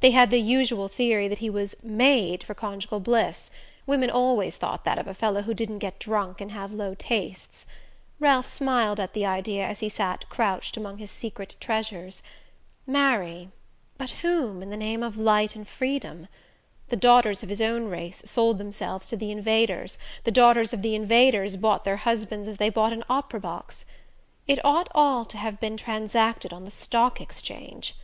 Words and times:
They 0.00 0.10
had 0.10 0.30
the 0.32 0.40
usual 0.40 0.88
theory 0.88 1.28
that 1.28 1.38
he 1.38 1.48
was 1.48 1.76
"made" 1.84 2.42
for 2.42 2.52
conjugal 2.52 2.98
bliss: 2.98 3.48
women 3.86 4.10
always 4.10 4.56
thought 4.56 4.84
that 4.84 4.98
of 4.98 5.06
a 5.06 5.14
fellow 5.14 5.42
who 5.42 5.54
didn't 5.54 5.78
get 5.78 6.00
drunk 6.00 6.40
and 6.40 6.50
have 6.50 6.72
low 6.72 6.94
tastes. 6.98 7.64
Ralph 8.18 8.46
smiled 8.46 8.98
at 8.98 9.12
the 9.12 9.24
idea 9.24 9.64
as 9.64 9.78
he 9.78 9.88
sat 9.88 10.28
crouched 10.28 10.76
among 10.76 10.98
his 10.98 11.12
secret 11.12 11.54
treasures. 11.60 12.24
Marry 12.88 13.50
but 13.96 14.10
whom, 14.22 14.64
in 14.64 14.70
the 14.70 14.76
name 14.76 15.04
of 15.04 15.16
light 15.16 15.54
and 15.54 15.68
freedom? 15.68 16.26
The 16.88 16.96
daughters 16.96 17.44
of 17.44 17.48
his 17.48 17.60
own 17.60 17.84
race 17.84 18.20
sold 18.24 18.58
themselves 18.58 19.06
to 19.10 19.16
the 19.16 19.30
Invaders; 19.30 19.96
the 20.24 20.32
daughters 20.32 20.72
of 20.72 20.82
the 20.82 20.96
Invaders 20.96 21.54
bought 21.54 21.84
their 21.84 21.98
husbands 21.98 22.48
as 22.48 22.56
they 22.56 22.68
bought 22.68 22.92
an 22.92 23.04
opera 23.08 23.38
box. 23.38 23.84
It 24.48 24.58
ought 24.64 24.88
all 24.92 25.24
to 25.26 25.36
have 25.38 25.60
been 25.60 25.76
transacted 25.76 26.52
on 26.52 26.64
the 26.64 26.72
Stock 26.72 27.20
Exchange. 27.20 27.94